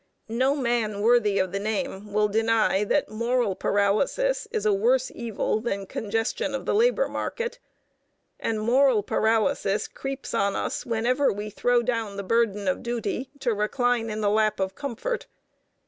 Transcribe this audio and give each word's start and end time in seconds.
No 0.27 0.55
man 0.55 1.01
worthy 1.01 1.37
of 1.37 1.51
the 1.51 1.59
name 1.59 2.11
will 2.11 2.27
deny 2.27 2.83
that 2.85 3.07
moral 3.11 3.53
paralysis 3.55 4.47
is 4.49 4.65
a 4.65 4.73
worse 4.73 5.11
evil 5.13 5.59
than 5.59 5.85
congestion 5.85 6.55
of 6.55 6.65
the 6.65 6.73
labor 6.73 7.07
market, 7.07 7.59
and 8.39 8.59
moral 8.59 9.03
paralysis 9.03 9.87
creeps 9.87 10.33
on 10.33 10.55
us 10.55 10.87
whenever 10.87 11.31
we 11.31 11.51
throw 11.51 11.83
down 11.83 12.17
the 12.17 12.23
burden 12.23 12.67
of 12.67 12.81
duty 12.81 13.29
to 13.41 13.53
recline 13.53 14.09
in 14.09 14.21
the 14.21 14.31
lap 14.31 14.59
of 14.59 14.73
comfort. 14.73 15.27